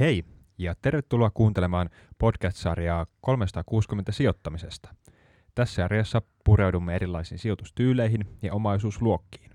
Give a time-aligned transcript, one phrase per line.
[0.00, 0.24] Hei
[0.58, 4.94] ja tervetuloa kuuntelemaan podcast-sarjaa 360 sijoittamisesta.
[5.54, 9.50] Tässä sarjassa pureudumme erilaisiin sijoitustyyleihin ja omaisuusluokkiin.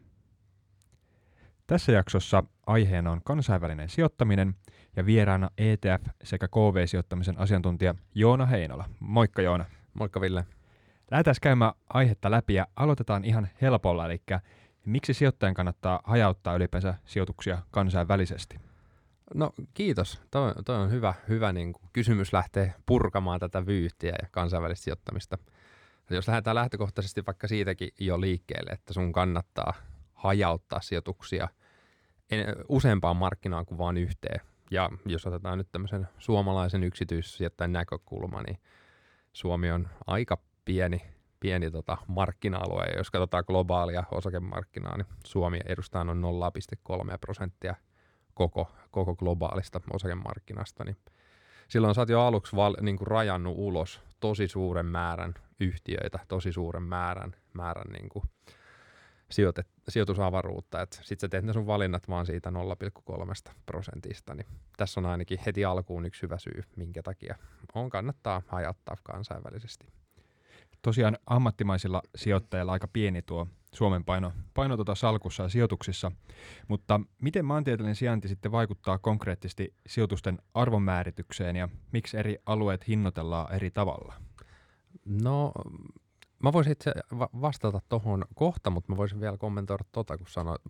[1.67, 4.55] Tässä jaksossa aiheena on kansainvälinen sijoittaminen
[4.95, 8.89] ja vieraana ETF sekä KV-sijoittamisen asiantuntija Joona Heinola.
[8.99, 9.65] Moikka Joona.
[9.93, 10.45] Moikka Ville.
[11.11, 14.21] Lähdetään käymään aihetta läpi ja aloitetaan ihan helpolla, eli
[14.85, 18.59] miksi sijoittajan kannattaa hajauttaa ylipäänsä sijoituksia kansainvälisesti?
[19.33, 20.21] No kiitos.
[20.31, 25.37] Toi, toi on hyvä, hyvä niin kuin kysymys lähteä purkamaan tätä vyyhtiä ja kansainvälistä sijoittamista.
[26.09, 29.73] Jos lähdetään lähtökohtaisesti vaikka siitäkin jo liikkeelle, että sun kannattaa
[30.13, 31.47] hajauttaa sijoituksia
[32.69, 34.41] useampaan markkinaan kuin vain yhteen.
[34.71, 38.59] Ja jos otetaan nyt tämmöisen suomalaisen yksityissijoittajan näkökulma, niin
[39.33, 41.01] Suomi on aika pieni,
[41.39, 42.83] pieni tota markkina-alue.
[42.83, 46.21] Ja jos katsotaan globaalia osakemarkkinaa, niin Suomi edustaa noin
[47.11, 47.75] 0,3 prosenttia
[48.35, 50.83] koko, koko globaalista osakemarkkinasta.
[50.83, 50.97] Niin
[51.67, 56.51] silloin sä oot jo aluksi val, niin kuin rajannut ulos tosi suuren määrän yhtiöitä, tosi
[56.51, 58.23] suuren määrän, määrän niin kuin
[59.31, 60.87] sijoitet, sijoitusavaruutta.
[60.91, 64.35] Sitten sä teet ne sun valinnat vaan siitä 0,3 prosentista.
[64.35, 67.35] Niin tässä on ainakin heti alkuun yksi hyvä syy, minkä takia
[67.75, 69.87] on kannattaa hajattaa kansainvälisesti.
[70.81, 76.11] Tosiaan ammattimaisilla sijoittajilla aika pieni tuo Suomen paino, paino tuota salkussa ja sijoituksissa,
[76.67, 83.71] mutta miten maantieteellinen sijainti sitten vaikuttaa konkreettisesti sijoitusten arvonmääritykseen ja miksi eri alueet hinnoitellaan eri
[83.71, 84.13] tavalla?
[85.05, 85.51] No
[86.43, 86.93] Mä voisin itse
[87.41, 90.61] vastata tuohon kohta, mutta mä voisin vielä kommentoida tuota, kun sanoit,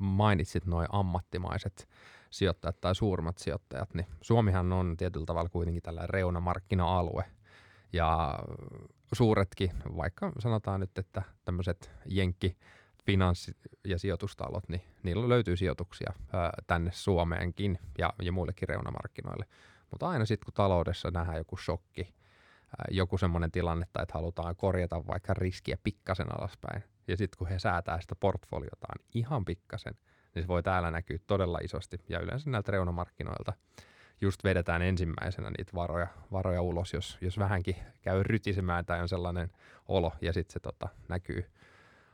[0.00, 1.88] mainitsit noin ammattimaiset
[2.30, 7.24] sijoittajat tai suurimmat sijoittajat, niin Suomihan on tietyllä tavalla kuitenkin tällä reunamarkkina-alue.
[7.92, 8.38] Ja
[9.12, 12.56] suuretkin, vaikka sanotaan nyt, että tämmöiset jenkki
[13.04, 19.46] finanssi- ja sijoitustalot, niin niillä löytyy sijoituksia ää, tänne Suomeenkin ja, ja muillekin reunamarkkinoille.
[19.90, 22.14] Mutta aina sitten, kun taloudessa nähdään joku shokki,
[22.90, 26.84] joku semmoinen tilanne, että halutaan korjata vaikka riskiä pikkasen alaspäin.
[27.08, 29.94] Ja sitten kun he säätää sitä portfoliotaan ihan pikkasen,
[30.34, 32.00] niin se voi täällä näkyä todella isosti.
[32.08, 33.52] Ja yleensä näiltä reunamarkkinoilta
[34.22, 39.50] just vedetään ensimmäisenä niitä varoja, varoja ulos, jos, jos vähänkin käy rytisemään tai on sellainen
[39.88, 40.12] olo.
[40.20, 41.50] Ja sitten se tota, näkyy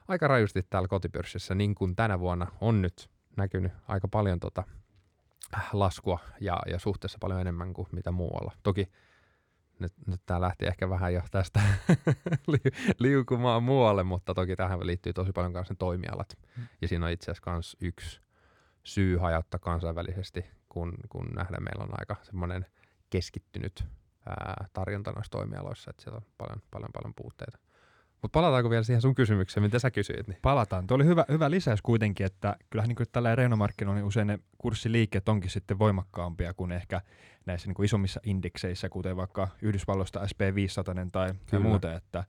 [0.08, 4.62] aika rajusti täällä kotipörssissä, niin kuin tänä vuonna on nyt näkynyt aika paljon tota,
[5.72, 8.52] laskua ja, ja suhteessa paljon enemmän kuin mitä muualla.
[8.62, 8.88] Toki
[9.78, 11.60] nyt, nyt tämä lähti ehkä vähän jo tästä
[12.98, 16.38] liukumaan muualle, mutta toki tähän liittyy tosi paljon kanssa toimialat.
[16.56, 16.66] Mm.
[16.82, 18.20] Ja siinä on itse asiassa myös yksi
[18.84, 22.66] syy hajauttaa kansainvälisesti, kun, kun nähdään meillä on aika semmoinen
[23.10, 23.84] keskittynyt
[24.26, 27.58] ää, tarjonta noissa toimialoissa, että siellä on paljon, paljon, paljon puutteita.
[28.22, 30.28] Mutta palataanko vielä siihen sun kysymykseen, mitä sä kysyit?
[30.28, 30.38] Niin?
[30.42, 30.86] Palataan.
[30.86, 35.28] Tuo oli hyvä, hyvä lisäys kuitenkin, että kyllähän niin tällä reunamarkkinoilla niin usein ne kurssiliikkeet
[35.28, 37.00] onkin sitten voimakkaampia kuin ehkä
[37.46, 42.24] näissä niin kuin isommissa indekseissä, kuten vaikka Yhdysvalloista SP500 tai ja muuten, että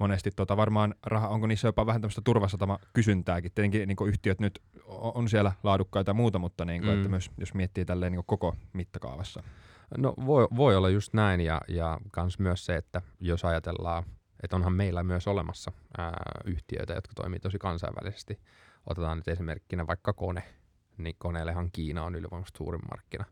[0.00, 3.52] monesti tota, varmaan raha, onko niissä jopa vähän tämmöistä turvasatama kysyntääkin.
[3.54, 6.96] Tietenkin niin yhtiöt nyt on siellä laadukkaita ja muuta, mutta niin kuin, mm.
[6.96, 9.42] että myös jos miettii tälleen niin koko mittakaavassa.
[9.98, 14.04] No voi, voi olla just näin ja, ja kans myös se, että jos ajatellaan
[14.42, 18.40] että onhan meillä myös olemassa ää, yhtiöitä, jotka toimii tosi kansainvälisesti.
[18.86, 20.42] Otetaan nyt esimerkkinä vaikka kone,
[20.98, 23.24] niin koneellehan Kiina on ylivoimaisesti suurin markkina.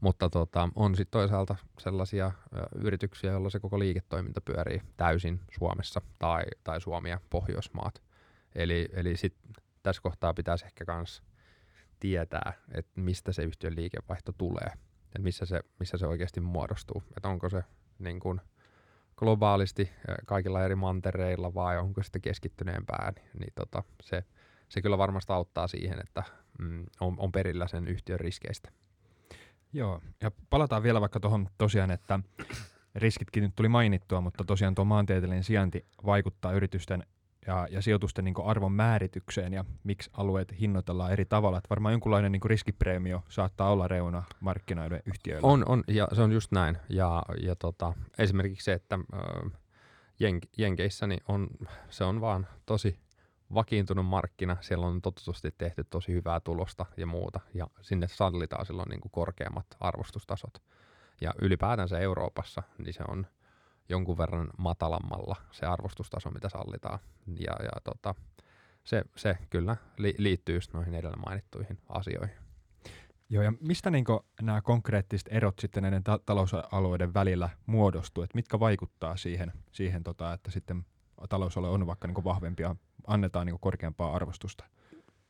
[0.00, 2.32] Mutta tota, on sitten toisaalta sellaisia
[2.74, 8.02] yrityksiä, joilla se koko liiketoiminta pyörii täysin Suomessa tai, tai Suomi ja Pohjoismaat.
[8.54, 9.36] Eli, eli sit
[9.82, 11.22] tässä kohtaa pitäisi ehkä myös
[12.00, 14.72] tietää, että mistä se yhtiön liikevaihto tulee,
[15.04, 17.64] että missä se, missä se oikeasti muodostuu, että onko se
[17.98, 18.40] niin kuin–
[19.20, 19.90] globaalisti
[20.26, 24.24] kaikilla eri mantereilla vai onko sitten keskittyneempää, niin, niin tota, se,
[24.68, 26.22] se kyllä varmasti auttaa siihen, että
[26.58, 28.70] mm, on, on perillä sen yhtiön riskeistä.
[29.72, 32.20] Joo, ja palataan vielä vaikka tuohon tosiaan, että
[32.94, 37.06] riskitkin nyt tuli mainittua, mutta tosiaan tuo maantieteellinen sijainti vaikuttaa yritysten
[37.46, 41.58] ja, ja sijoitusten niin arvon määritykseen ja miksi alueet hinnoitellaan eri tavalla.
[41.58, 45.48] Että varmaan jonkunlainen niin riskipreemio saattaa olla reuna markkinoiden yhtiöillä.
[45.48, 46.78] On, on, ja se on just näin.
[46.88, 49.52] Ja, ja tota, esimerkiksi se, että äh,
[50.20, 51.48] Jen, Jenkeissä niin on,
[51.90, 52.98] se on vaan tosi
[53.54, 54.56] vakiintunut markkina.
[54.60, 59.12] Siellä on totutusti tehty tosi hyvää tulosta ja muuta, ja sinne sallitaan silloin niin kuin
[59.12, 60.62] korkeammat arvostustasot.
[61.20, 63.26] Ja ylipäätänsä Euroopassa, niin se on–
[63.90, 66.98] jonkun verran matalammalla se arvostustaso, mitä sallitaan.
[67.26, 68.14] Ja, ja tota,
[68.84, 72.36] se, se kyllä li, liittyy just noihin edellä mainittuihin asioihin.
[73.30, 74.04] Joo, ja mistä niin
[74.42, 78.24] nämä konkreettiset erot sitten näiden ta- talousalueiden välillä muodostuu?
[78.24, 80.86] Et mitkä vaikuttaa siihen, siihen tota, että sitten
[81.28, 82.76] talousalue on vaikka niin vahvempia,
[83.06, 84.64] annetaan niin korkeampaa arvostusta?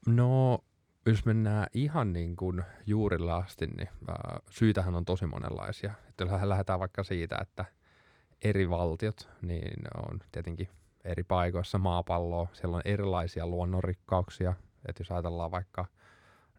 [0.07, 0.59] No
[1.07, 5.95] jos mennään ihan niin kuin juurilla asti, niin ää, syytähän on tosi monenlaisia.
[6.09, 7.65] Että lähdetään vaikka siitä, että
[8.45, 10.69] eri valtiot, niin on tietenkin
[11.05, 14.55] eri paikoissa maapalloa, siellä on erilaisia luonnonrikkauksia.
[14.89, 15.87] Että jos ajatellaan vaikka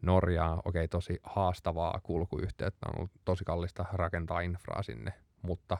[0.01, 5.77] Norjaa, okei, okay, tosi haastavaa kulkuyhteyttä, on ollut tosi kallista rakentaa infraa sinne, mutta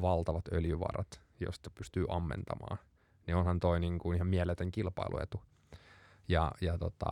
[0.00, 2.78] valtavat öljyvarat, josta pystyy ammentamaan,
[3.26, 5.42] niin onhan toi niin kuin ihan mieletön kilpailuetu.
[6.28, 7.06] Ja, ja tota,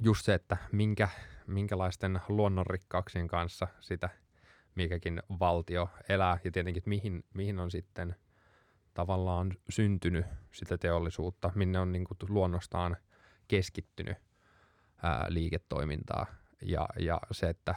[0.00, 1.08] just se, että minkä,
[1.46, 4.08] minkälaisten luonnonrikkauksien kanssa sitä
[4.74, 8.16] mikäkin valtio elää ja tietenkin, että mihin, mihin on sitten
[8.94, 12.96] tavallaan syntynyt sitä teollisuutta, minne on niin kuin luonnostaan
[13.48, 14.16] keskittynyt
[15.02, 16.26] ää, liiketoimintaa
[16.62, 17.74] ja, ja se, että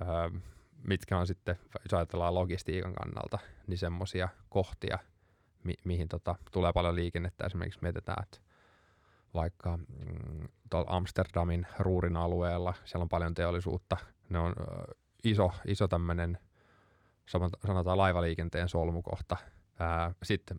[0.00, 0.30] ää,
[0.88, 4.98] mitkä on sitten, jos ajatellaan logistiikan kannalta, niin semmoisia kohtia,
[5.64, 7.46] mi- mihin tota, tulee paljon liikennettä.
[7.46, 8.38] Esimerkiksi mietitään, että
[9.34, 10.48] vaikka mm,
[10.86, 13.96] Amsterdamin ruurin alueella, siellä on paljon teollisuutta.
[14.28, 16.38] Ne on ö, iso, iso tämmöinen,
[17.66, 19.36] sanotaan laivaliikenteen solmukohta.
[19.78, 20.58] Ää, sitten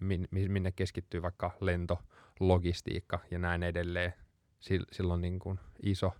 [0.00, 4.14] min, minne keskittyy vaikka lentologistiikka ja näin edelleen.
[4.92, 6.12] Sillä on niin kuin iso,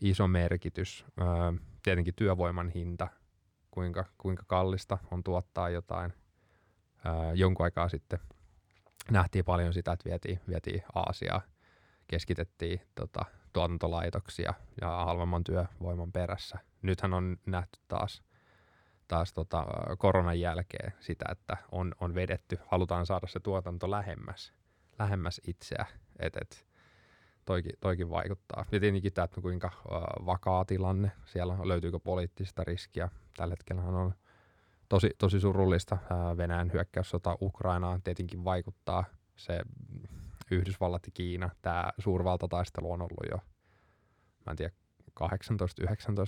[0.00, 1.04] iso merkitys.
[1.20, 3.08] Ää, tietenkin työvoiman hinta,
[3.70, 6.12] kuinka, kuinka kallista on tuottaa jotain.
[7.04, 8.18] Ää, jonkun aikaa sitten–
[9.10, 11.42] nähtiin paljon sitä, että vietiin, vietiin Aasiaa,
[12.08, 16.58] keskitettiin tota, tuotantolaitoksia ja halvemman työvoiman perässä.
[16.82, 18.22] Nythän on nähty taas,
[19.08, 19.66] taas tota,
[19.98, 24.52] koronan jälkeen sitä, että on, on vedetty, halutaan saada se tuotanto lähemmäs,
[24.98, 25.86] lähemmäs itseä,
[26.18, 26.66] että et,
[27.44, 28.64] toikin, toikin vaikuttaa.
[28.72, 29.70] Ja tietenkin tämä, että kuinka
[30.26, 33.08] vakaa tilanne, siellä löytyykö poliittista riskiä.
[33.36, 34.14] Tällä hetkellä on
[34.88, 35.98] tosi, tosi surullista.
[36.36, 39.04] Venäjän hyökkäyssota Ukrainaan tietenkin vaikuttaa.
[39.36, 39.60] Se
[40.50, 43.36] Yhdysvallat ja Kiina, tämä suurvaltataistelu on ollut jo,
[44.46, 44.72] mä en tiedä,
[45.20, 45.24] 18-19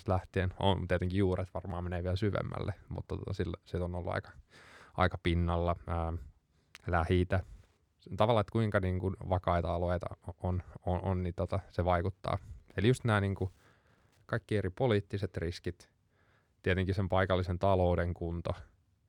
[0.09, 0.55] lähtien.
[0.59, 4.31] On tietenkin juuret varmaan menee vielä syvemmälle, mutta tota, sillä, se on ollut aika,
[4.97, 5.77] aika pinnalla.
[5.87, 6.13] Ää,
[6.87, 7.27] lähi
[8.17, 10.07] Tavallaan, että kuinka niin kuin, vakaita alueita
[10.43, 12.39] on, on, on niin tota, se vaikuttaa.
[12.77, 13.51] Eli just nämä niin kuin,
[14.27, 15.91] kaikki eri poliittiset riskit,
[16.63, 18.51] tietenkin sen paikallisen talouden kunto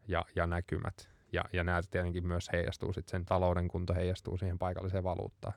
[0.07, 1.09] ja, ja näkymät.
[1.31, 5.53] Ja, ja nämä tietenkin myös heijastuu, sitten sen talouden kunto heijastuu siihen paikalliseen valuuttaan.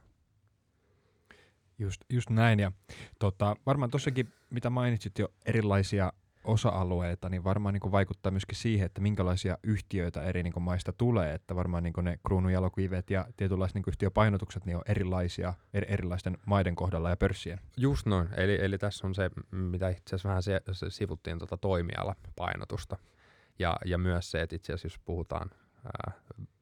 [1.79, 2.61] Just, just näin.
[2.61, 2.73] Ja
[3.19, 6.13] tota, varmaan tuossakin, mitä mainitsit jo, erilaisia
[6.45, 11.57] osa-alueita, niin varmaan niin vaikuttaa myöskin siihen, että minkälaisia yhtiöitä eri niin maista tulee, että
[11.57, 17.11] varmaan niin ne kruununjalokivet ja tietynlaiset niin yhtiöpainotukset niin on erilaisia eri, erilaisten maiden kohdalla
[17.11, 17.61] ja pörssien.
[17.77, 21.57] Just noin, eli, eli tässä on se, mitä itse asiassa vähän se, se sivuttiin tuota
[21.57, 22.97] toimialapainotusta,
[23.59, 25.51] ja, ja myös se, että itse asiassa jos puhutaan,
[25.85, 26.13] ää,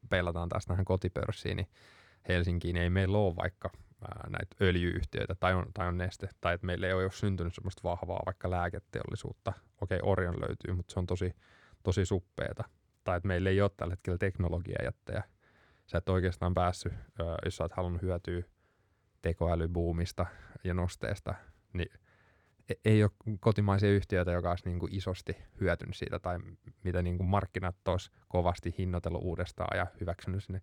[0.09, 1.67] peilataan taas tähän kotipörssiin, niin
[2.27, 3.69] Helsinkiin ei meillä ole vaikka
[4.03, 7.83] ää, näitä öljyyhtiöitä tai on, tai on neste, tai että meillä ei ole syntynyt semmoista
[7.83, 9.53] vahvaa vaikka lääketeollisuutta.
[9.81, 11.35] Okei, Orion löytyy, mutta se on tosi,
[11.83, 12.63] tosi suppeeta.
[13.03, 15.23] Tai että meillä ei ole tällä hetkellä teknologiajättejä.
[15.87, 18.43] Sä et oikeastaan päässyt, ää, jos sä oot halunnut hyötyä
[19.21, 20.25] tekoälybuumista
[20.63, 21.35] ja nosteesta,
[21.73, 21.89] niin
[22.69, 26.39] e-, ei ole kotimaisia yhtiöitä, joka olisi niin kuin isosti hyötynyt siitä, tai
[26.83, 30.61] mitä niin kuin markkinat olisi kovasti hinnoitellut uudestaan ja hyväksynyt sinne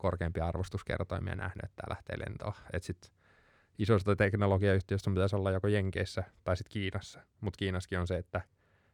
[0.00, 2.52] korkeampia arvostuskertoimia nähnyt, että tämä lähtee lentoon.
[2.72, 3.12] Et sit
[3.78, 8.40] isosta teknologiayhtiöstä pitäisi olla joko Jenkeissä tai sitten Kiinassa, mutta Kiinassakin on se, että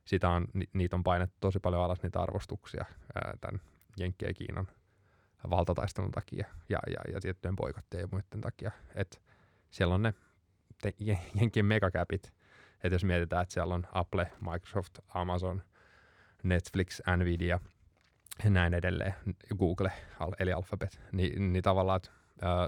[0.05, 2.85] sitä on, ni, niitä on painettu tosi paljon alas niitä arvostuksia
[3.15, 3.61] ää, tämän
[3.97, 4.69] Jenkkien ja Kiinan
[5.51, 8.71] valtataistelun takia ja, ja, ja tiettyjen poikottien ja muiden takia.
[8.95, 9.23] Et
[9.71, 10.15] siellä on ne
[10.83, 10.95] te,
[11.41, 12.33] Jenkkien megakäpit,
[12.85, 15.63] että jos mietitään, että siellä on Apple, Microsoft, Amazon,
[16.43, 17.61] Netflix, Nvidia–
[18.45, 19.15] ja näin edelleen,
[19.59, 19.93] Google
[20.39, 22.11] eli Alphabet, niin, niin tavallaan, että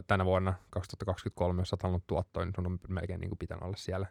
[0.07, 3.77] tänä vuonna 2023, jos olet halunnut tuottoa, niin sun on melkein niin kuin pitänyt olla
[3.77, 4.07] siellä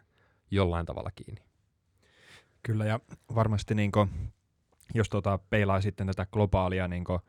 [0.50, 1.42] jollain tavalla kiinni.
[2.62, 3.00] Kyllä, ja
[3.34, 4.10] varmasti niin kuin,
[4.94, 7.20] jos tuota, peilaa sitten tätä globaalia niin kuin,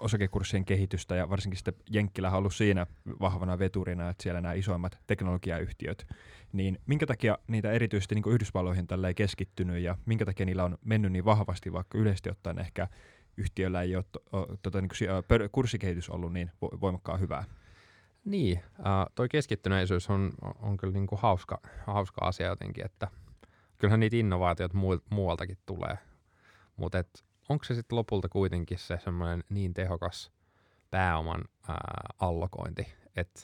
[0.00, 2.86] osakekurssien kehitystä ja varsinkin sitten Jenkkilä on ollut siinä
[3.20, 6.06] vahvana veturina, että siellä nämä isoimmat teknologiayhtiöt,
[6.52, 11.12] niin minkä takia niitä erityisesti niin Yhdysvalloihin tällä keskittynyt ja minkä takia niillä on mennyt
[11.12, 12.88] niin vahvasti, vaikka yleisesti ottaen ehkä
[13.36, 14.20] yhtiöllä ei ole to,
[14.62, 14.88] tota, niin
[15.28, 17.44] kuin, kurssikehitys ollut niin voimakkaan hyvää?
[18.24, 23.08] Niin, äh, toi keskittyneisyys on, on kyllä niin kuin hauska, hauska asia jotenkin, että
[23.78, 24.78] kyllähän niitä innovaatioita
[25.10, 25.98] muualtakin tulee,
[26.76, 26.98] mutta
[27.48, 30.32] onko se sitten lopulta kuitenkin se semmoinen niin tehokas
[30.90, 31.76] pääoman ää,
[32.18, 33.40] allokointi, että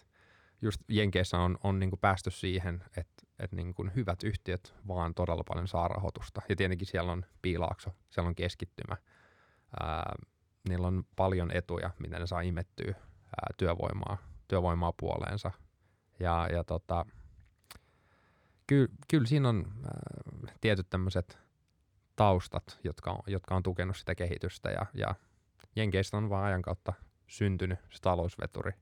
[0.63, 5.69] just Jenkeissä on, on niinku päästy siihen, että et niinku hyvät yhtiöt vaan todella paljon
[5.69, 6.43] saa rahoitusta.
[6.49, 8.97] Ja tietenkin siellä on piilaakso, siellä on keskittymä.
[9.81, 10.15] Ää,
[10.69, 15.51] niillä on paljon etuja, mitä ne saa imettyä ää, työvoimaa, työvoimaa puoleensa.
[16.21, 17.07] Ja, ja tota,
[18.67, 21.39] kyllä, kyllä siinä on äh, tietyt tämmöiset
[22.21, 25.15] taustat, jotka on, jotka on tukenut sitä kehitystä ja, ja
[25.77, 26.93] Jenkeistä on vaan ajan kautta
[27.27, 28.73] syntynyt se talousveturi,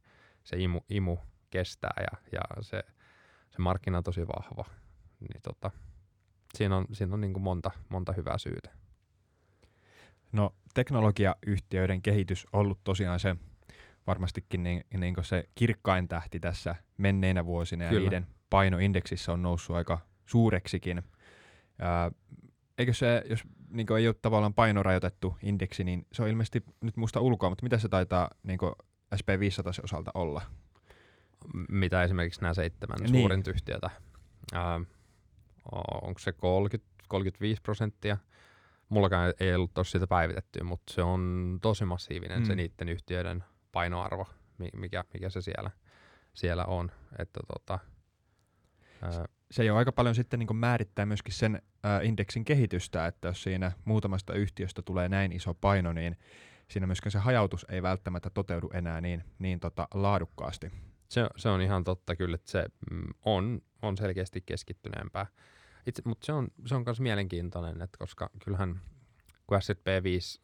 [0.44, 1.18] se imu, imu
[1.50, 2.82] kestää ja, ja se,
[3.50, 4.64] se markkina on tosi vahva.
[5.20, 5.70] Niin tota,
[6.54, 8.70] siinä on, siinä on niin kuin monta, monta hyvää syytä.
[10.32, 13.36] No teknologiayhtiöiden kehitys on ollut tosiaan se
[14.06, 18.02] varmastikin niin, niin se kirkkain tähti tässä menneinä vuosina ja Kyllä.
[18.02, 21.02] niiden paino indeksissä on noussut aika suureksikin.
[21.78, 22.10] Ää,
[22.78, 27.20] eikö se, jos niin ei ole tavallaan painorajoitettu indeksi, niin se on ilmeisesti nyt musta
[27.20, 28.58] ulkoa, mutta mitä se taitaa niin
[29.14, 30.42] SP500 osalta olla?
[31.68, 33.20] Mitä esimerkiksi nämä seitsemän niin.
[33.20, 33.90] suurinta yhtiötä?
[34.52, 34.80] Ää,
[36.02, 38.16] onko se 30, 35 prosenttia?
[38.88, 42.44] Mullakaan ei ollut tosi sitä päivitetty, mutta se on tosi massiivinen mm.
[42.44, 44.26] se niiden yhtiöiden painoarvo,
[44.72, 45.70] mikä, mikä se siellä,
[46.34, 46.90] siellä on.
[47.18, 47.78] Että tota,
[49.02, 53.42] ää, se jo aika paljon sitten niin määrittää myöskin sen ää, indeksin kehitystä, että jos
[53.42, 56.16] siinä muutamasta yhtiöstä tulee näin iso paino, niin
[56.68, 60.72] siinä myöskään se hajautus ei välttämättä toteudu enää niin, niin tota laadukkaasti.
[61.08, 65.26] Se, se on ihan totta kyllä, että se mm, on, on selkeästi keskittyneempää.
[65.86, 68.80] Itse, mutta se on, se on myös mielenkiintoinen, että koska kyllähän
[69.46, 69.86] kun S&P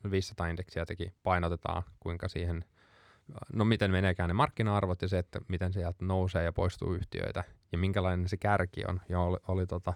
[0.06, 2.64] 500-indeksiä teki, painotetaan, kuinka siihen,
[3.52, 7.78] no miten meneekään ne markkina-arvot ja se, että miten sieltä nousee ja poistuu yhtiöitä ja
[7.78, 9.00] minkälainen se kärki on.
[9.08, 9.94] Ja oli, oli tota,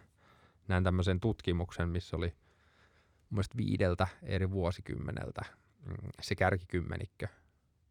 [0.68, 2.34] näin tämmöisen tutkimuksen, missä oli
[3.30, 5.42] mielestäni viideltä eri vuosikymmeneltä
[5.86, 7.28] mm, se kärkikymmenikkö.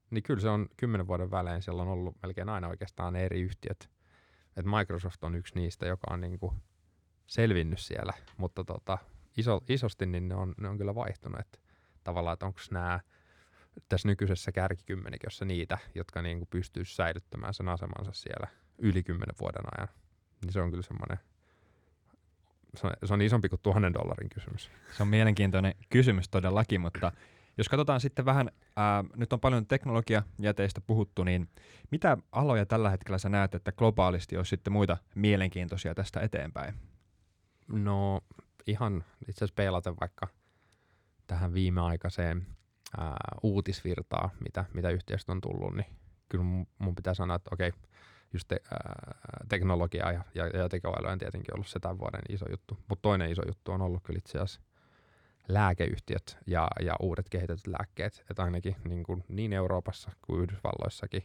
[0.10, 3.90] Niin kyllä se on kymmenen vuoden välein, siellä on ollut melkein aina oikeastaan eri yhtiöt.
[4.58, 6.54] Et Microsoft on yksi niistä, joka on niinku
[7.28, 8.98] selvinnyt siellä, mutta tota,
[9.38, 11.40] iso, isosti niin ne on, ne on kyllä vaihtunut.
[11.40, 11.60] Että
[12.04, 13.00] tavallaan, että onko nämä
[13.90, 18.48] tässä nykyisessä kärkikymmenikössä niitä, jotka niinku pystyy säilyttämään sen asemansa siellä
[18.78, 19.88] yli kymmenen vuoden ajan.
[20.42, 21.18] Niin se on kyllä semmoinen,
[22.76, 24.72] se on, se on isompi kuin tuhannen dollarin kysymys.
[24.98, 27.12] Se on mielenkiintoinen kysymys todellakin, mutta
[27.58, 31.50] jos katsotaan sitten vähän, ää, nyt on paljon teknologiajäteistä puhuttu, niin
[31.92, 36.74] mitä aloja tällä hetkellä sä näet, että globaalisti olisi sitten muita mielenkiintoisia tästä eteenpäin?
[37.68, 38.22] No
[38.68, 40.28] ihan itse asiassa peilaten vaikka
[41.28, 42.48] tähän viimeaikaiseen
[42.98, 45.86] ää, uutisvirtaa, mitä, mitä yhtiöstä on tullut, niin
[46.30, 47.72] kyllä mun, mun pitää sanoa, että okei,
[48.34, 49.16] just te, ää,
[49.50, 52.78] teknologia ja, ja, ja tekoäly on tietenkin ollut se tämän vuoden iso juttu.
[52.88, 54.62] Mutta toinen iso juttu on ollut kyllä itse asiassa
[55.48, 58.26] lääkeyhtiöt ja, ja uudet kehitetyt lääkkeet.
[58.30, 61.24] Että ainakin niin, kuin niin Euroopassa kuin Yhdysvalloissakin,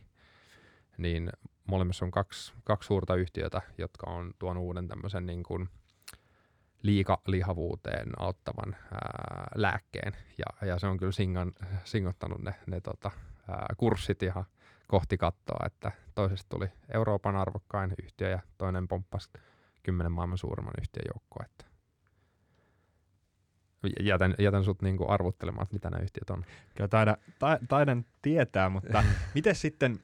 [0.98, 1.30] niin
[1.68, 5.68] molemmissa on kaksi, kaksi suurta yhtiötä, jotka on tuon uuden tämmöisen niin kuin–
[6.82, 10.12] liikalihavuuteen auttavan ää, lääkkeen.
[10.38, 11.52] Ja, ja se on kyllä singan,
[11.84, 13.10] singottanut ne, ne tota,
[13.48, 14.44] ää, kurssit ihan
[14.92, 19.30] kohti kattoa, että toisesta tuli Euroopan arvokkain yhtiö ja toinen pomppasi
[19.82, 21.44] kymmenen maailman suurimman yhtiön joukkoa.
[21.44, 21.64] Että
[24.00, 26.44] jätän, jätän sut niinku arvottelemaan, että mitä nämä yhtiöt on.
[26.74, 29.98] Kyllä taidan, ta, taidan tietää, mutta miten sitten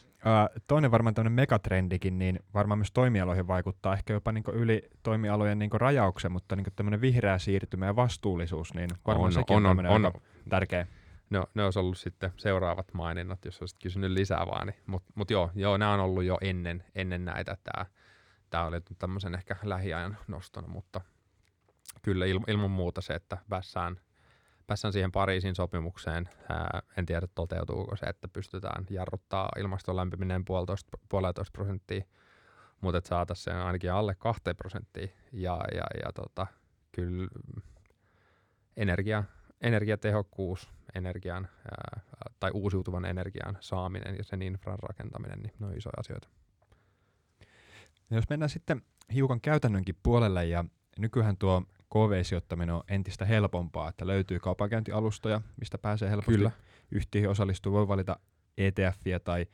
[0.66, 5.70] toinen varmaan tämmöinen megatrendikin, niin varmaan myös toimialoihin vaikuttaa ehkä jopa niin yli toimialojen niin
[5.72, 10.06] rajauksen, mutta niin tämmöinen vihreä siirtymä ja vastuullisuus, niin varmaan on, sekin on, on, on,
[10.06, 10.12] on
[10.48, 10.86] tärkeä.
[11.30, 14.66] No, ne olisi ollut sitten seuraavat maininnat, jos olisit kysynyt lisää vaan.
[14.66, 17.56] Niin, Mutta mut joo, joo, nämä on ollut jo ennen, ennen näitä.
[17.64, 17.86] Tämä,
[18.50, 21.00] tämä oli tämmöisen ehkä lähiajan nostona, mutta
[22.02, 24.00] kyllä il, ilman muuta se, että päässään–
[24.68, 26.28] päässään siihen Pariisin sopimukseen.
[26.48, 32.04] Ää, en tiedä toteutuuko se, että pystytään jarruttaa ilmaston lämpiminen puolitoista, puolitoista prosenttia,
[32.80, 35.08] mutta että saataisiin sen ainakin alle kahteen prosenttia.
[35.32, 36.46] Ja, ja, ja tota,
[36.92, 37.28] kyllä
[38.76, 39.24] energia,
[39.60, 42.00] energiatehokkuus, energian ää,
[42.40, 46.28] tai uusiutuvan energian saaminen ja sen infran rakentaminen, niin ne on isoja asioita.
[48.10, 48.82] Jos mennään sitten
[49.14, 50.64] hiukan käytännönkin puolelle ja
[50.98, 51.62] nykyään tuo
[51.94, 56.50] KV-sijoittaminen on entistä helpompaa, että löytyy kaupankäyntialustoja, mistä pääsee helposti Kyllä.
[56.90, 57.72] yhtiöihin osallistua.
[57.72, 58.18] Voi valita
[58.58, 59.46] ETFiä tai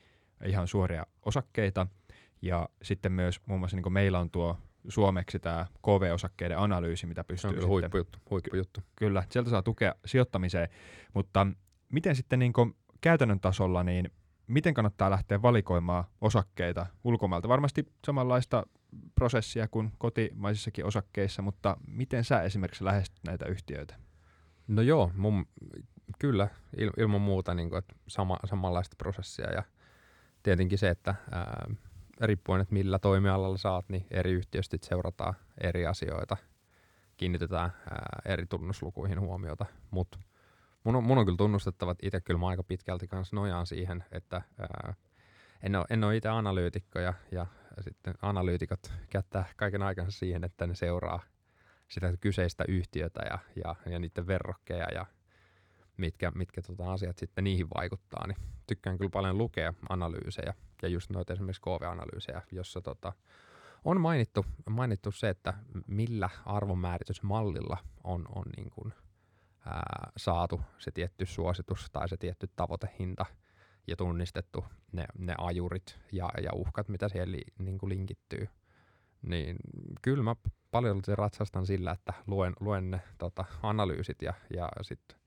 [0.44, 1.86] ihan suoria osakkeita.
[2.42, 7.24] Ja sitten myös muun muassa niin kuin meillä on tuo suomeksi tämä KV-osakkeiden analyysi, mitä
[7.24, 8.80] pystyy Se on kyllä huippujuttu, huippujuttu.
[8.96, 10.68] Kyllä, sieltä saa tukea sijoittamiseen.
[11.14, 11.46] Mutta
[11.92, 14.10] miten sitten niin kuin käytännön tasolla, niin
[14.46, 17.48] miten kannattaa lähteä valikoimaan osakkeita ulkomailta?
[17.48, 18.66] Varmasti samanlaista
[19.14, 23.96] prosessia kuin kotimaisissakin osakkeissa, mutta miten sä esimerkiksi lähestyt näitä yhtiöitä?
[24.68, 25.46] No joo, mun,
[26.18, 29.62] kyllä il, ilman muuta niin kuin, että sama, samanlaista prosessia ja
[30.42, 31.66] tietenkin se, että ää,
[32.26, 36.36] riippuen, että millä toimialalla saat, niin eri yhtiöistä seurataan eri asioita,
[37.16, 40.18] kiinnitetään ää, eri tunnuslukuihin huomiota, mutta
[40.84, 44.42] mun mun on kyllä tunnustettava, että itse kyllä mä aika pitkälti kanssa nojaan siihen, että
[44.58, 44.94] ää,
[45.62, 47.46] en ole, en ole itse analyytikko ja, ja
[47.80, 51.20] sitten analyytikot käyttää kaiken aikansa siihen, että ne seuraa
[51.88, 55.06] sitä kyseistä yhtiötä ja, ja, ja niiden verrokkeja ja
[55.96, 58.36] mitkä, mitkä tota asiat sitten niihin vaikuttaa, niin
[58.66, 63.12] tykkään kyllä paljon lukea analyysejä ja just noita esimerkiksi KV-analyysejä, jossa tota,
[63.84, 65.54] on mainittu, mainittu se, että
[65.86, 68.92] millä arvonmääritysmallilla on, on niin kuin,
[69.66, 73.26] ää, saatu se tietty suositus tai se tietty tavoitehinta
[73.86, 78.48] ja tunnistettu ne, ne ajurit ja, ja uhkat, mitä siihen li, niin kuin linkittyy.
[79.22, 79.56] Niin
[80.02, 80.36] kyllä mä
[80.70, 85.18] paljon ratsastan sillä, että luen, luen ne tota, analyysit ja, ja sitten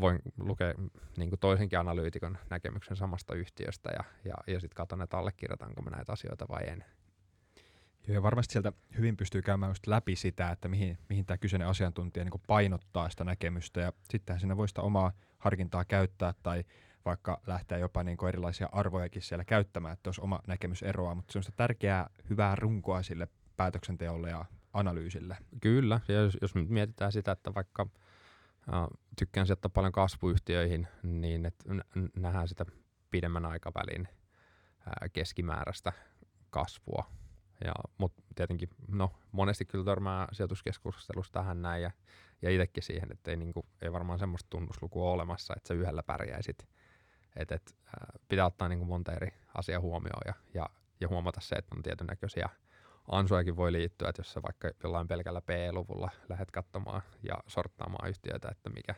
[0.00, 0.74] voin lukea
[1.16, 5.90] niin kuin toisenkin analyytikon näkemyksen samasta yhtiöstä ja, ja, ja sitten katson, että allekirjoitanko mä
[5.90, 6.84] näitä asioita vai en.
[8.06, 11.68] Joo, ja varmasti sieltä hyvin pystyy käymään just läpi sitä, että mihin, mihin tämä kyseinen
[11.68, 16.64] asiantuntija niin painottaa sitä näkemystä, ja sittenhän siinä voi sitä omaa harkintaa käyttää, tai
[17.04, 21.38] vaikka lähteä jopa niin erilaisia arvojakin siellä käyttämään, että jos oma näkemys eroaa, mutta se
[21.38, 25.36] on sitä tärkeää, hyvää runkoa sille päätöksenteolle ja analyysille.
[25.60, 27.86] Kyllä, ja jos, jos mietitään sitä, että vaikka
[29.18, 31.64] tykkään sieltä paljon kasvuyhtiöihin, niin että
[32.16, 32.66] nähdään sitä
[33.10, 34.08] pidemmän aikavälin
[35.12, 35.92] keskimääräistä
[36.50, 37.04] kasvua
[37.64, 41.90] ja, mutta tietenkin, no monesti kyllä törmää sijoituskeskustelussa tähän näin ja,
[42.42, 46.02] ja itsekin siihen, että ei, niinku, ei varmaan semmoista tunnuslukua ole olemassa, että sä yhdellä
[46.02, 46.68] pärjäisit.
[47.36, 47.76] Et, et,
[48.28, 50.68] pitää ottaa niinku monta eri asiaa huomioon ja, ja,
[51.00, 52.48] ja huomata se, että on tietyn näköisiä
[53.08, 58.48] ansojakin voi liittyä, että jos sä vaikka jollain pelkällä P-luvulla lähdet katsomaan ja sorttaamaan yhtiötä,
[58.48, 58.94] että mikä,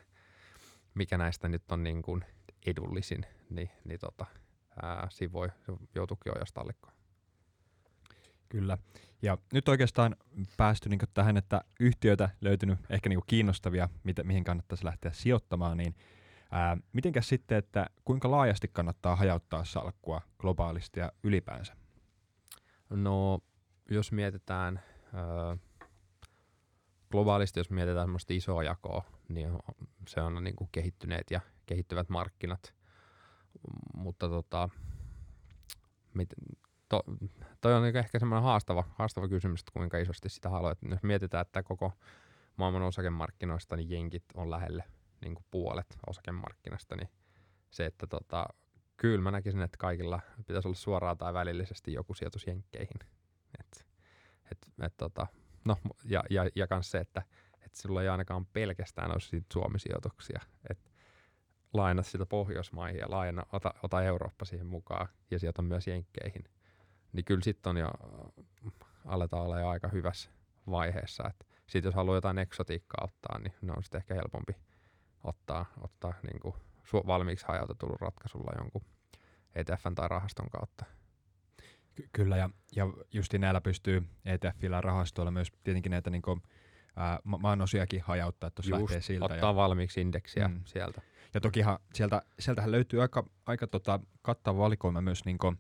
[0.95, 2.25] mikä näistä nyt on niin kuin
[2.67, 4.27] edullisin, niin, niin tota,
[4.83, 5.49] ää, siinä voi
[5.95, 6.95] joutuukin ojasta allikkoon.
[8.49, 8.79] Kyllä.
[9.23, 10.17] Ja nyt oikeastaan
[10.57, 15.95] päästy niin tähän, että yhtiöitä löytynyt ehkä niin kiinnostavia, mitä, mihin kannattaisi lähteä sijoittamaan, niin
[16.51, 21.77] ää, mitenkäs sitten, että kuinka laajasti kannattaa hajauttaa salkkua globaalisti ja ylipäänsä?
[22.91, 23.39] No,
[23.91, 24.81] jos mietitään
[25.15, 25.57] ää,
[27.11, 29.59] globaalisti, jos mietitään semmoista isoa jakoa, niin
[30.09, 32.75] se on niin kuin kehittyneet ja kehittyvät markkinat,
[33.95, 34.69] mutta tota,
[36.15, 36.29] mit,
[36.89, 37.03] to,
[37.61, 40.79] toi on niinku ehkä semmoinen haastava, haastava kysymys, että kuinka isosti sitä haluat.
[40.91, 41.93] Jos mietitään, että koko
[42.57, 44.85] maailman osakemarkkinoista, niin jenkit on lähelle
[45.21, 47.09] niin kuin puolet osakemarkkinasta, niin
[47.71, 48.47] se, että tota,
[48.97, 52.99] kyllä mä näkisin, että kaikilla pitäisi olla suoraan tai välillisesti joku sijoitus jenkkeihin.
[53.61, 53.87] Et,
[54.53, 55.27] et, et, tota,
[55.65, 57.23] no, ja, ja, ja kans se, että
[57.65, 60.41] et sulla ei ainakaan pelkästään ole siitä Suomi-sijoituksia.
[60.71, 60.91] Et
[61.73, 66.45] lainat sitä Pohjoismaihin ja laina, ota, ota Eurooppa siihen mukaan ja sieltä on myös jenkkeihin
[67.15, 67.91] niin kyllä sitten on jo
[69.05, 70.31] aletaan olla jo aika hyvässä
[70.71, 71.31] vaiheessa.
[71.67, 74.57] Sitten jos haluaa jotain eksotiikkaa ottaa, niin ne on sitten ehkä helpompi
[75.25, 76.55] ottaa, ottaa niin kuin
[77.07, 78.85] valmiiksi hajautetulla ratkaisulla jonkun
[79.55, 80.85] ETFn tai rahaston kautta.
[81.95, 86.43] Ky- kyllä, ja, ja justi näillä pystyy ETFillä rahastoilla myös tietenkin näitä niin kuin,
[86.97, 89.25] ää, maan osiakin hajauttaa, että lähtee siltä.
[89.25, 90.61] ottaa ja, valmiiksi indeksiä mm.
[90.65, 91.03] sieltä.
[91.35, 95.59] Ja tokihan sieltä, sieltähän löytyy aika, aika tota, kattava valikoima myös niin kuin,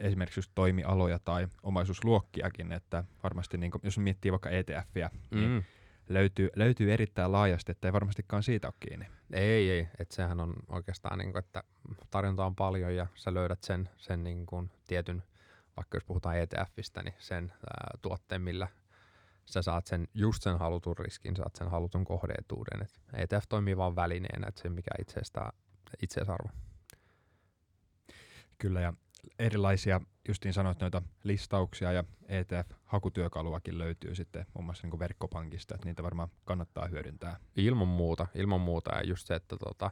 [0.00, 5.50] esimerkiksi just toimialoja tai omaisuusluokkiakin, että varmasti niin kuin, jos miettii vaikka ETFiä, niin mm.
[5.50, 5.66] niin
[6.08, 9.06] löytyy, löytyy erittäin laajasti, että ei varmastikaan siitä ole kiinni.
[9.32, 9.88] Ei, ei.
[9.98, 11.62] Että sehän on oikeastaan, niin kuin, että
[12.10, 15.22] tarjonta on paljon ja sä löydät sen, sen niin kuin tietyn,
[15.78, 18.68] vaikka jos puhutaan ETFistä, niin sen ää, tuotteen, millä
[19.44, 22.82] sä saat sen, just sen halutun riskin, saat sen halutun kohdeetuuden.
[22.82, 25.52] Et ETF toimii vain välineenä, että se mikä itsestä,
[26.02, 26.48] itseisarvo.
[28.58, 28.92] Kyllä, ja
[29.38, 36.02] erilaisia, justiin sanoit, noita listauksia ja ETF-hakutyökaluakin löytyy sitten muun muassa niin verkkopankista, että niitä
[36.02, 37.36] varmaan kannattaa hyödyntää.
[37.56, 38.94] Ilman muuta, ilman muuta.
[38.94, 39.90] Ja just se, että tota,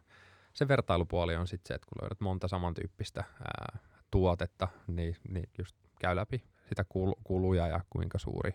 [0.52, 3.78] se vertailupuoli on sitten se, että kun löydät monta samantyyppistä ää,
[4.16, 6.84] tuotetta, niin, niin just käy läpi sitä
[7.24, 8.50] kuluja ja kuinka suuri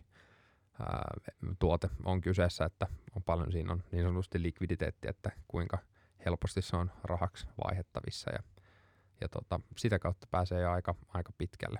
[0.79, 1.13] ää,
[1.59, 5.77] tuote on kyseessä, että on paljon siinä on niin sanotusti likviditeetti, että kuinka
[6.25, 8.39] helposti se on rahaksi vaihettavissa ja
[9.21, 11.79] ja tota, sitä kautta pääsee aika, aika pitkälle.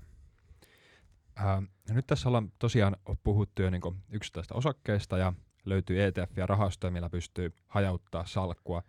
[1.36, 5.34] Ää, nyt tässä ollaan tosiaan puhuttu jo niin yksittäistä osakkeista ja
[5.66, 8.84] löytyy ETF ja rahastoja, millä pystyy hajauttaa salkkua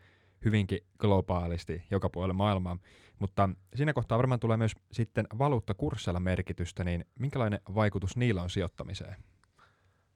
[0.45, 2.79] hyvinkin globaalisti joka puolella maailmaa.
[3.19, 9.17] Mutta siinä kohtaa varmaan tulee myös sitten valuuttakursseilla merkitystä, niin minkälainen vaikutus niillä on sijoittamiseen?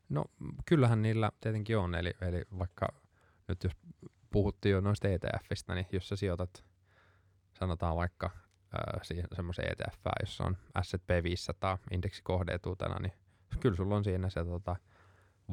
[0.09, 0.25] No
[0.67, 2.89] kyllähän niillä tietenkin on, eli, eli vaikka
[3.49, 3.73] nyt jos
[4.31, 6.65] puhuttiin jo noista ETFistä, niin jos sä sijoitat
[7.59, 8.31] sanotaan vaikka
[9.03, 13.13] siihen semmoiseen ETF, jossa on S&P 500 indeksi kohdeetuutena, niin
[13.61, 14.77] kyllä sulla on siinä se tota,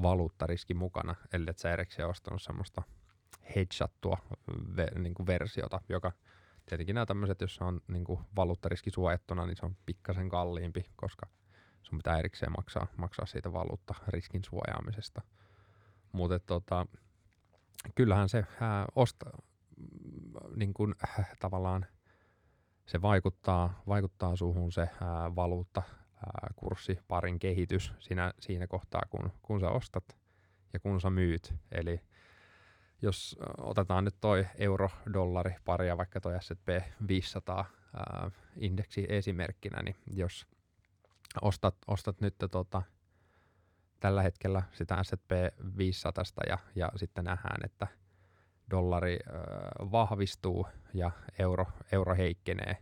[0.02, 2.82] valuuttariski mukana, ellei sä erikseen ostanut semmoista
[3.56, 4.18] hedgeattua
[4.76, 6.12] ve, niin kuin versiota, joka
[6.66, 11.28] tietenkin nämä tämmöiset, jos on niin kuin valuuttariski suojattuna, niin se on pikkasen kalliimpi, koska
[11.84, 15.22] sun pitää erikseen maksaa, maksaa siitä valuuttariskin suojaamisesta.
[16.12, 16.86] Mutta tota,
[17.96, 19.26] kyllähän se ää, osta,
[20.56, 21.86] niin kuin, äh, tavallaan
[22.86, 25.82] se vaikuttaa, vaikuttaa suhun se ää, valuutta,
[26.16, 30.18] ää, kurssi, parin kehitys siinä, siinä kohtaa, kun, kun sä ostat
[30.74, 31.56] ja kun sä myyt.
[31.72, 32.02] Eli
[33.04, 36.68] jos otetaan nyt toi euro-dollari pari ja vaikka toi S&P
[37.08, 40.48] 500 ää, indeksi esimerkkinä, niin jos
[41.42, 42.82] ostat, ostat nyt tota,
[44.00, 45.32] tällä hetkellä sitä S&P
[45.78, 47.88] 500 ja, ja sitten nähdään, että
[48.72, 49.32] dollari ö,
[49.92, 52.78] vahvistuu ja euro, euro heikkenee,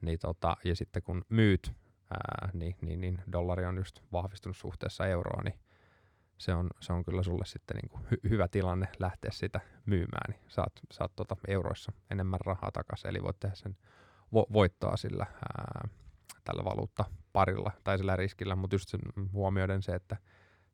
[0.00, 1.72] niin tota, ja sitten kun myyt,
[2.10, 5.58] ää, niin, niin, niin dollari on just vahvistunut suhteessa euroon, niin
[6.38, 10.30] se on, se on kyllä sulle sitten niin kuin hy- hyvä tilanne lähteä sitä myymään,
[10.30, 13.76] niin saat, saat tota euroissa enemmän rahaa takaisin, eli voit tehdä sen
[14.34, 15.88] vo- voittoa sillä ää,
[16.44, 19.00] tällä valuutta parilla tai sillä riskillä, mutta just sen
[19.32, 20.16] huomioiden se, että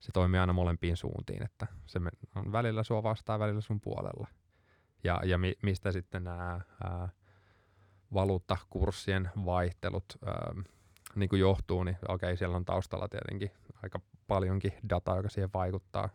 [0.01, 2.01] se toimii aina molempiin suuntiin, että se
[2.35, 4.29] on välillä sua vastaan, välillä sun puolella.
[5.05, 7.09] Ja, ja mi, mistä sitten nämä ää,
[8.15, 10.55] valuuttakurssien vaihtelut ää,
[11.15, 13.51] niin kuin johtuu, niin okei, siellä on taustalla tietenkin
[13.83, 16.09] aika paljonkin dataa, joka siihen vaikuttaa,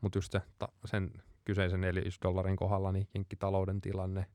[0.00, 1.10] mutta just se, ta, sen
[1.44, 4.26] kyseisen eli dollarin kohdalla, niin jenkkitalouden tilanne,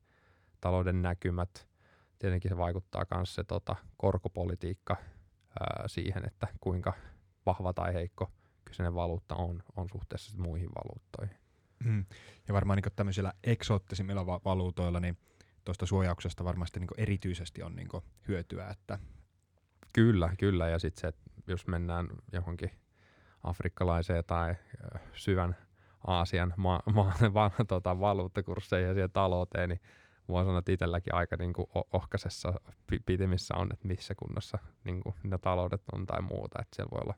[0.60, 1.68] talouden näkymät,
[2.18, 4.96] tietenkin se vaikuttaa myös se tota, korkopolitiikka
[5.60, 6.92] ää, siihen, että kuinka
[7.46, 8.30] vahva tai heikko
[8.64, 11.36] kyseinen valuutta on, on suhteessa muihin valuuttoihin.
[11.84, 12.04] Mm.
[12.48, 15.18] Ja varmaan niin tämmöisillä eksoottisimmilla va- valuutoilla, niin
[15.64, 17.88] tuosta suojauksesta varmasti niin erityisesti on niin
[18.28, 18.68] hyötyä.
[18.68, 18.98] Että...
[19.92, 20.68] Kyllä, kyllä.
[20.68, 22.70] Ja sitten se, että jos mennään johonkin
[23.42, 24.54] afrikkalaiseen tai
[25.12, 25.56] syvän
[26.06, 29.80] Aasian ma- ma- va- tota, valuuttakursseihin ja siihen talouteen, niin
[30.28, 32.52] voin sanoa, että itselläkin aika niin kuin ohkaisessa
[33.06, 36.58] pitemissä on, että missä kunnossa niin kuin ne taloudet on tai muuta.
[36.62, 37.14] Että siellä voi olla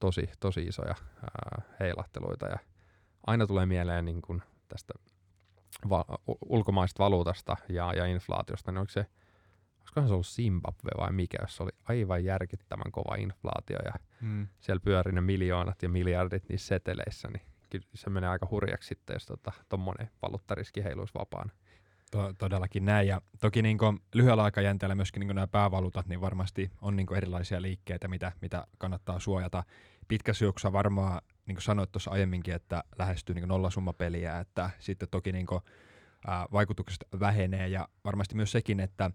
[0.00, 2.58] tosi, tosi isoja ää, heilahteluita ja
[3.26, 4.94] aina tulee mieleen niin kuin tästä
[5.88, 9.06] va- ulkomaista valuutasta ja, ja inflaatiosta, niin onko se,
[9.84, 14.48] olisikohan se ollut Zimbabwe vai mikä, jos oli aivan järkittävän kova inflaatio ja mm.
[14.60, 19.14] siellä pyörii ne miljoonat ja miljardit niissä seteleissä, niin kyllä se menee aika hurjaksi sitten,
[19.14, 19.32] jos
[19.68, 21.50] tuommoinen tota, valuuttariski heiluisi vapaana.
[22.10, 23.08] To- todellakin näin.
[23.08, 27.06] Ja toki niin kuin lyhyellä aikajänteellä myöskin niin kuin nämä päävaluutat, niin varmasti on niin
[27.06, 29.64] kuin erilaisia liikkeitä, mitä, mitä kannattaa suojata.
[30.08, 35.32] Pitkässä juoksussa varmaan, niin kuin sanoit tuossa aiemminkin, että lähestyy niin nollasummapeliä, että sitten toki
[35.32, 35.60] niin kuin,
[36.26, 39.10] ää, vaikutukset vähenee ja varmasti myös sekin, että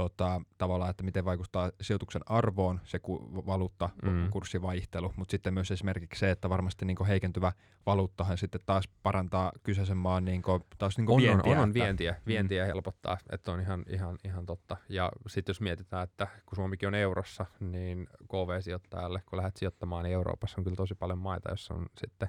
[0.00, 4.30] tota, tavallaan, että miten vaikuttaa sijoituksen arvoon se ku, valuutta, mm.
[4.30, 7.52] kurssivaihtelu, mutta sitten myös esimerkiksi se, että varmasti niin heikentyvä
[7.86, 11.52] valuuttahan sitten taas parantaa kyseisen maan niin kuin, taas niin on, vientiä.
[11.52, 12.66] On, on, on vientiä, vientiä mm.
[12.66, 14.76] helpottaa, että on ihan, ihan, ihan totta.
[14.88, 20.14] Ja sitten jos mietitään, että kun Suomikin on eurossa, niin KV-sijoittajalle, kun lähdet sijoittamaan, niin
[20.14, 22.28] Euroopassa on kyllä tosi paljon maita, jossa on sitten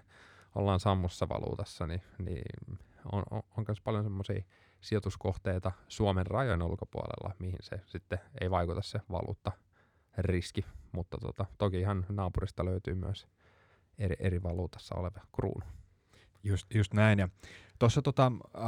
[0.55, 2.79] ollaan sammussa valuutassa, niin, niin
[3.12, 4.43] on, on, on myös paljon semmoisia
[4.82, 9.52] sijoituskohteita Suomen rajojen ulkopuolella, mihin se sitten ei vaikuta se valuutta
[10.17, 13.28] riski, mutta tota, toki ihan naapurista löytyy myös
[13.98, 15.65] eri, eri valuutassa oleva kruunu.
[16.44, 17.20] Just, just näin.
[17.20, 17.30] Ja
[17.80, 18.63] tuossa tota, äh,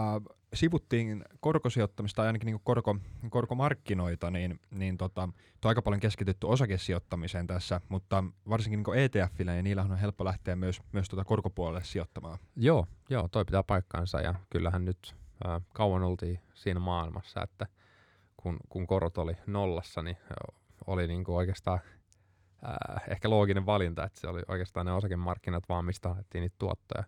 [0.54, 2.95] sivuttiin korkosijoittamista tai ainakin niin korko,
[3.30, 9.63] korkomarkkinoita, niin, niin tota, on aika paljon keskitytty osakesijoittamiseen tässä, mutta varsinkin niin ETFille, niin
[9.63, 12.38] niillä on helppo lähteä myös, myös tuota korkopuolelle sijoittamaan.
[12.56, 15.15] Joo, joo, toi pitää paikkaansa ja kyllähän nyt
[15.73, 17.67] kauan oltiin siinä maailmassa, että
[18.37, 20.17] kun, kun korot oli nollassa, niin
[20.87, 21.79] oli niin kuin oikeastaan
[22.63, 27.03] ää, ehkä looginen valinta, että se oli oikeastaan ne osakemarkkinat vaan, mistä haettiin niitä tuottoja.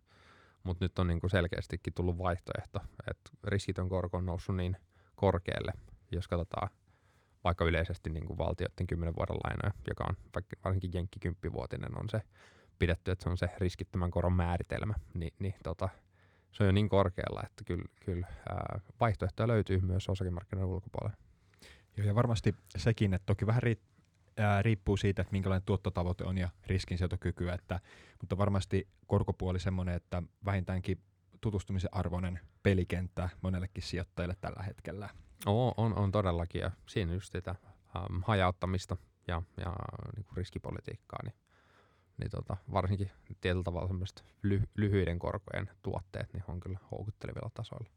[0.63, 4.77] Mutta nyt on niin kuin selkeästikin tullut vaihtoehto, että riskitön korko on noussut niin
[5.15, 5.73] korkealle,
[6.11, 6.69] jos katsotaan
[7.43, 10.15] vaikka yleisesti niin kuin valtioiden 10 vuoden lainoja, joka on
[10.65, 12.21] varsinkin jenkki 10 vuotinen on se
[12.79, 15.89] pidetty, että se on se riskittömän koron määritelmä, niin, niin tota,
[16.55, 21.17] se on jo niin korkealla, että kyllä, kyllä ää, vaihtoehtoja löytyy myös osakemarkkinoiden ulkopuolella.
[21.97, 23.95] Joo, ja varmasti sekin, että toki vähän riittää
[24.37, 27.79] ää, riippuu siitä, että minkälainen tuottotavoite on ja riskinsietokyky, että,
[28.21, 31.01] mutta varmasti korkopuoli semmoinen, että vähintäänkin
[31.41, 35.09] tutustumisen arvoinen pelikenttä monellekin sijoittajille tällä hetkellä.
[35.45, 37.55] Oo, on, on todellakin ja siinä just sitä
[37.95, 39.75] ähm, hajauttamista ja, ja
[40.15, 41.33] niin kuin riskipolitiikkaa, niin,
[42.17, 43.89] niin tota, varsinkin tietyllä tavalla
[44.43, 47.89] ly- lyhyiden korkojen tuotteet niin on kyllä houkuttelevilla tasoilla.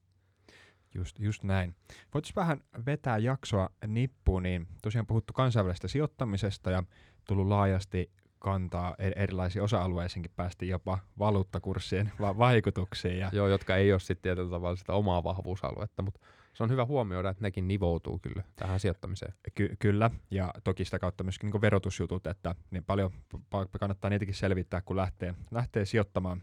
[0.95, 1.75] Just, just näin.
[2.15, 6.83] Voitaisiin vähän vetää jaksoa nippuun, niin tosiaan puhuttu kansainvälisestä sijoittamisesta ja
[7.25, 13.19] tullut laajasti kantaa erilaisiin osa-alueisiinkin, päästiin jopa valuuttakurssien va- vaikutuksiin.
[13.19, 13.31] Ja...
[13.33, 16.21] Joo, jotka ei ole sitten tietyllä tavalla sitä omaa vahvuusaluetta, mutta
[16.55, 19.35] se on hyvä huomioida, että nekin nivoutuu kyllä tähän sijoittamiseen.
[19.55, 24.35] Ky- kyllä, ja toki sitä kautta myöskin niin verotusjutut, että niin paljon pa- kannattaa niitäkin
[24.35, 26.43] selvittää, kun lähtee, lähtee sijoittamaan,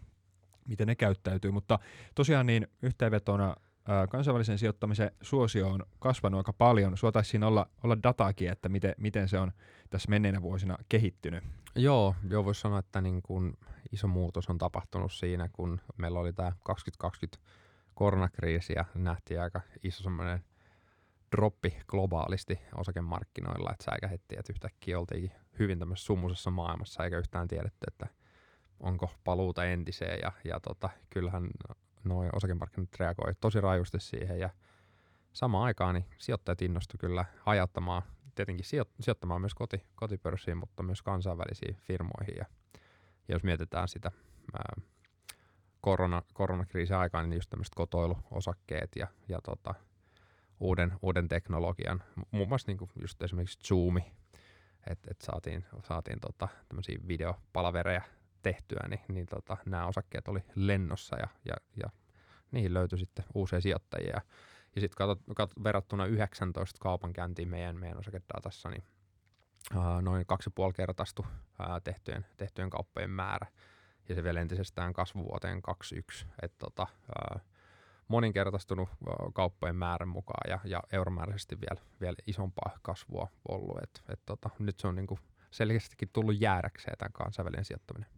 [0.67, 1.51] miten ne käyttäytyy.
[1.51, 1.79] Mutta
[2.15, 3.55] tosiaan niin yhteenvetona
[4.09, 6.97] kansainvälisen sijoittamisen suosio on kasvanut aika paljon.
[6.97, 9.51] Sulla siinä olla, olla dataakin, että miten, miten se on
[9.89, 11.43] tässä menneinä vuosina kehittynyt.
[11.75, 13.57] Joo, joo voisi sanoa, että niin kun
[13.91, 17.37] iso muutos on tapahtunut siinä, kun meillä oli tämä 2020
[17.93, 20.43] koronakriisi ja nähtiin aika iso semmoinen
[21.35, 27.85] droppi globaalisti osakemarkkinoilla, että säikähettiin, että yhtäkkiä oltiin hyvin tämmöisessä sumuisessa maailmassa eikä yhtään tiedetty,
[27.87, 28.07] että
[28.79, 31.47] onko paluuta entiseen ja, ja tota, kyllähän
[32.05, 34.49] noin osakemarkkinat reagoi tosi rajusti siihen ja
[35.33, 38.03] samaan aikaan niin sijoittajat innostu kyllä hajauttamaan,
[38.35, 38.65] tietenkin
[38.99, 42.45] sijoittamaan myös koti, kotipörssiin, mutta myös kansainvälisiin firmoihin ja,
[43.27, 44.11] ja jos mietitään sitä
[44.53, 44.81] ää,
[45.81, 49.73] korona, koronakriisin aikaan, niin just tämmöiset kotoiluosakkeet ja, ja tota,
[50.59, 54.11] uuden, uuden teknologian, muun muassa niin just esimerkiksi Zoomi,
[54.89, 58.01] että et saatiin, saatiin tota, tämmöisiä videopalavereja
[58.45, 61.53] tehtyä, niin, niin tota, nämä osakkeet oli lennossa ja, ja,
[61.83, 61.89] ja
[62.51, 64.21] niihin löytyi sitten uusia sijoittajia.
[64.75, 68.83] Ja sitten katsot, katsot, verrattuna 19 kaupankäyntiin meidän, meidän osakedatassa, niin
[69.77, 71.25] ää, noin kaksi puoli kertaistu
[71.59, 73.47] ää, tehtyjen, tehtyjen kauppojen määrä
[74.09, 76.27] ja se vielä entisestään kasvu vuoteen 2021.
[76.41, 77.39] Että tota, ää,
[78.07, 83.83] moninkertaistunut ää, kauppojen määrän mukaan ja, ja euromääräisesti vielä, vielä isompaa kasvua ollut.
[83.83, 85.19] Et, et tota, nyt se on niinku
[85.51, 88.14] selkeästikin tullut jäädäkseen tämän kansainvälinen sijoittaminen.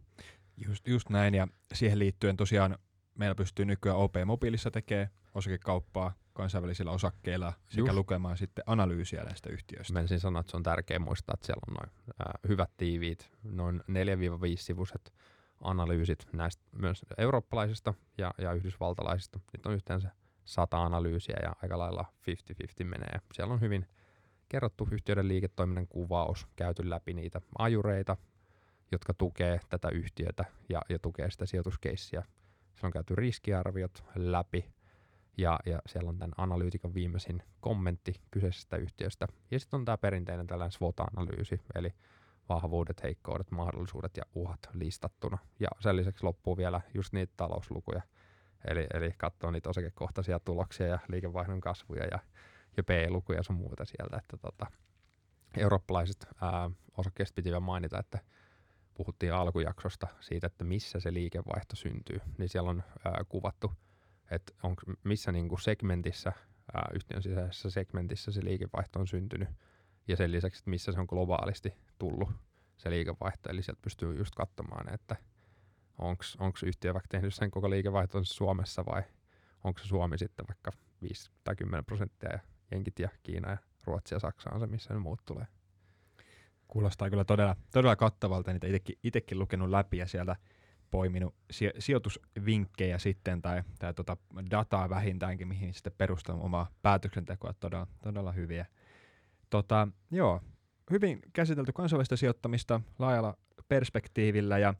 [0.66, 2.78] Just, just näin, ja siihen liittyen tosiaan
[3.14, 7.94] meillä pystyy nykyään OP Mobiilissa tekemään osakekauppaa kansainvälisillä osakkeilla sekä Just.
[7.94, 9.92] lukemaan sitten analyysiä näistä yhtiöistä.
[9.92, 13.80] Menisin sanoa, että se on tärkeää muistaa, että siellä on noin äh, hyvät tiiviit, noin
[13.80, 15.12] 4-5-sivuiset
[15.60, 19.40] analyysit näistä myös eurooppalaisista ja, ja yhdysvaltalaisista.
[19.52, 20.10] Nyt on yhteensä
[20.44, 22.04] sata analyysiä ja aika lailla
[22.82, 23.20] 50-50 menee.
[23.32, 23.86] Siellä on hyvin
[24.48, 28.16] kerrottu yhtiöiden liiketoiminnan kuvaus, käyty läpi niitä ajureita,
[28.92, 32.22] jotka tukee tätä yhtiötä ja, ja tukee sitä sijoituskeissiä.
[32.74, 34.72] Siellä on käyty riskiarviot läpi
[35.38, 39.26] ja, ja siellä on tämän analyytikan viimeisin kommentti kyseisestä yhtiöstä.
[39.50, 41.94] Ja sitten on tämä perinteinen tällainen SWOT-analyysi, eli
[42.48, 45.38] vahvuudet, heikkoudet, mahdollisuudet ja uhat listattuna.
[45.60, 48.02] Ja sen lisäksi loppuu vielä just niitä talouslukuja,
[48.64, 52.18] eli, eli katsoo niitä osakekohtaisia tuloksia ja liikevaihdon kasvuja ja,
[52.76, 54.16] ja P-lukuja sun muuta sieltä.
[54.16, 54.66] Että tota,
[55.56, 58.18] eurooppalaiset ää, osakkeista piti vielä mainita, että
[58.98, 63.72] puhuttiin alkujaksosta siitä, että missä se liikevaihto syntyy, niin siellä on ää, kuvattu,
[64.30, 66.32] että onko missä niinku segmentissä,
[66.74, 69.48] ää, yhtiön sisäisessä segmentissä se liikevaihto on syntynyt,
[70.08, 72.28] ja sen lisäksi, että missä se on globaalisti tullut
[72.76, 75.16] se liikevaihto, eli sieltä pystyy just katsomaan, että
[75.98, 79.02] onko yhtiö vaikka tehnyt sen koko liikevaihtonsa Suomessa vai
[79.64, 80.70] onko se Suomi sitten vaikka
[81.02, 82.38] 5 tai 10 prosenttia ja
[82.70, 85.46] Jenkit ja Kiina ja Ruotsi ja Saksa on se, missä ne muut tulee.
[86.68, 88.66] Kuulostaa kyllä todella, todella kattavalta, niitä
[89.04, 90.36] itsekin lukenut läpi ja sieltä
[90.90, 94.16] poiminut si- sijoitusvinkkejä sitten tai, tai tota
[94.50, 98.66] dataa vähintäänkin, mihin sitten perustan omaa päätöksentekoa todella, todella hyviä.
[99.50, 100.40] Tota, joo,
[100.90, 103.36] hyvin käsitelty kansainvälistä sijoittamista laajalla
[103.68, 104.74] perspektiivillä ja,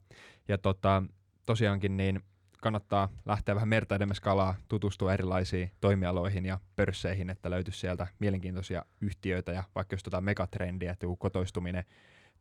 [0.47, 1.03] ja tota,
[1.45, 2.21] tosiaankin niin
[2.61, 8.85] kannattaa lähteä vähän merta edemmäs kalaa, tutustua erilaisiin toimialoihin ja pörsseihin, että löytyisi sieltä mielenkiintoisia
[9.01, 11.83] yhtiöitä ja vaikka jos tota megatrendiä, että kotoistuminen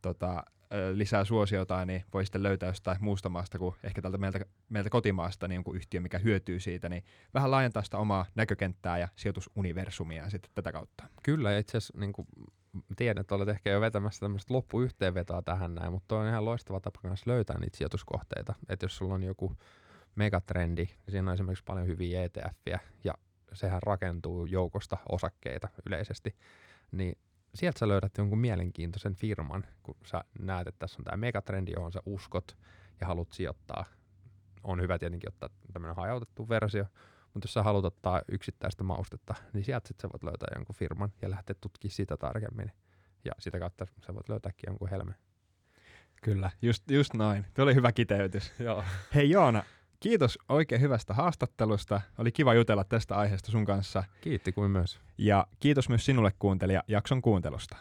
[0.02, 0.44] tota,
[0.92, 5.48] lisää suosiota, niin voi sitten löytää jostain muusta maasta kuin ehkä tältä meiltä, meiltä kotimaasta
[5.48, 7.04] niin jonkun yhtiö, mikä hyötyy siitä, niin
[7.35, 11.04] vähän laajentaa sitä omaa näkökenttää ja sijoitusuniversumia sitten tätä kautta.
[11.22, 12.28] Kyllä, ja itse asiassa niin kuin
[12.96, 17.00] tiedän, että olet ehkä jo vetämässä tämmöistä loppuyhteenvetoa tähän näin, mutta on ihan loistava tapa
[17.02, 18.54] kanssa löytää niitä sijoituskohteita.
[18.68, 19.57] Että jos sulla on joku
[20.18, 23.14] megatrendi, niin siinä on esimerkiksi paljon hyviä ETFiä, ja
[23.52, 26.37] sehän rakentuu joukosta osakkeita yleisesti,
[26.92, 27.18] niin
[27.54, 31.92] sieltä sä löydät jonkun mielenkiintoisen firman, kun sä näet, että tässä on tämä megatrendi, johon
[31.92, 32.57] sä uskot
[33.00, 33.85] ja haluat sijoittaa.
[34.64, 36.85] On hyvä tietenkin ottaa tämmöinen hajautettu versio,
[37.35, 41.12] mutta jos sä haluat ottaa yksittäistä maustetta, niin sieltä sit sä voit löytää jonkun firman
[41.22, 42.72] ja lähteä tutkimaan sitä tarkemmin.
[43.24, 45.14] Ja sitä kautta sä voit löytääkin jonkun helmen.
[46.22, 47.46] Kyllä, just, just noin.
[47.54, 48.52] Tuo oli hyvä kiteytys.
[48.59, 48.85] Joo.
[49.14, 49.64] Hei Joona,
[50.00, 52.00] kiitos oikein hyvästä haastattelusta.
[52.18, 54.04] Oli kiva jutella tästä aiheesta sun kanssa.
[54.20, 54.98] Kiitti kuin myös.
[55.18, 57.76] Ja kiitos myös sinulle kuuntelija jakson kuuntelusta.